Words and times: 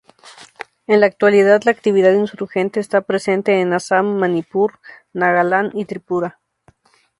En 0.87 0.99
la 1.01 1.05
actualidad 1.05 1.61
la 1.63 1.69
actividad 1.71 2.13
insurgente 2.13 2.79
está 2.79 3.01
presente 3.01 3.61
en 3.61 3.71
Assam, 3.71 4.15
Manipur, 4.17 4.79
Nagaland 5.13 5.73
y 5.77 5.85
Tripura. 5.85 6.39